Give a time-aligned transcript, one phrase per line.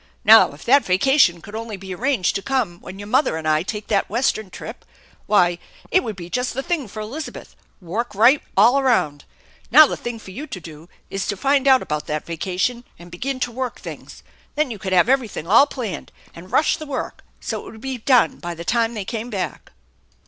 [0.23, 3.61] Now if that vacation could only be arranged to come when your mother and I
[3.61, 4.83] take that Western trip,
[5.27, 5.59] why,
[5.91, 9.25] it would be just the thing for Elizabeth, work right all around.
[9.69, 13.11] Now, the thing for you to do is to find out about that vacation, and
[13.11, 14.23] begin to work things.
[14.55, 17.99] Then you could have everything all planned, and rush the work so it would be
[17.99, 19.71] done by the time they came back."